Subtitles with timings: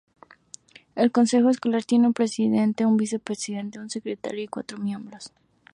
[0.95, 5.31] El consejo escolar tiene un presidente, un vicepresidente, un secretario, y cuatros miembros.